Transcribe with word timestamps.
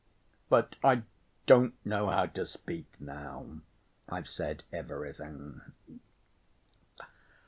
'...But 0.49 0.77
I 0.83 1.03
don't 1.45 1.75
know 1.85 2.09
how 2.09 2.25
to 2.25 2.43
speak 2.43 2.87
now. 2.99 3.59
I've 4.09 4.27
said 4.27 4.63
everything.... 4.73 5.61